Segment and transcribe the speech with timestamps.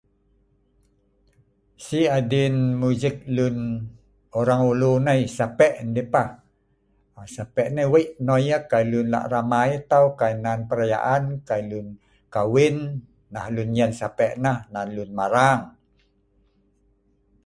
[1.85, 3.57] Sik adin music lun
[4.39, 6.29] orang ulu nei sape ndeh pah
[7.35, 11.61] sape nei weik noi yeh kai lun lak ramai ai tau kai nan perayaan kai
[11.71, 11.87] lun
[12.33, 12.75] kahwin
[13.33, 15.61] neh lun enyin sape neh nan lun marang